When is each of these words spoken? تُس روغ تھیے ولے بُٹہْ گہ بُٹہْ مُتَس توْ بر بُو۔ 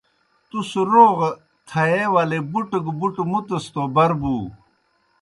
تُس 0.49 0.69
روغ 0.91 1.19
تھیے 1.67 2.01
ولے 2.13 2.39
بُٹہْ 2.51 2.79
گہ 2.85 2.93
بُٹہْ 2.99 3.23
مُتَس 3.29 3.65
توْ 3.73 3.83
بر 3.95 4.11
بُو۔ 4.19 4.35